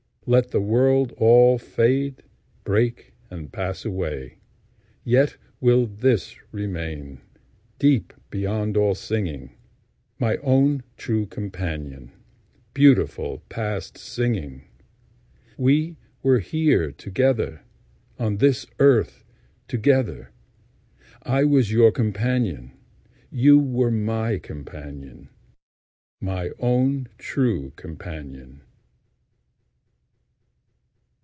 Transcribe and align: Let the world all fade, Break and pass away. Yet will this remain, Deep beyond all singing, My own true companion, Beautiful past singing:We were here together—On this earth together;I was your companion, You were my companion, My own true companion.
Let 0.27 0.51
the 0.51 0.61
world 0.61 1.13
all 1.17 1.57
fade, 1.57 2.21
Break 2.63 3.13
and 3.31 3.51
pass 3.51 3.83
away. 3.83 4.37
Yet 5.03 5.35
will 5.59 5.87
this 5.87 6.35
remain, 6.53 7.21
Deep 7.79 8.13
beyond 8.29 8.77
all 8.77 8.93
singing, 8.93 9.55
My 10.19 10.37
own 10.37 10.83
true 10.95 11.25
companion, 11.25 12.11
Beautiful 12.75 13.39
past 13.49 13.97
singing:We 13.97 15.97
were 16.21 16.39
here 16.39 16.91
together—On 16.91 18.37
this 18.37 18.67
earth 18.77 19.23
together;I 19.67 21.43
was 21.45 21.71
your 21.71 21.91
companion, 21.91 22.73
You 23.31 23.57
were 23.57 23.89
my 23.91 24.37
companion, 24.37 25.29
My 26.21 26.51
own 26.59 27.09
true 27.17 27.71
companion. 27.75 28.61